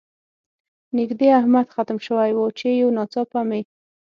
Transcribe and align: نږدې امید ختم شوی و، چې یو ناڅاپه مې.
نږدې 0.97 1.27
امید 1.41 1.67
ختم 1.75 1.97
شوی 2.05 2.31
و، 2.33 2.39
چې 2.59 2.67
یو 2.81 2.89
ناڅاپه 2.97 3.41
مې. 3.49 3.61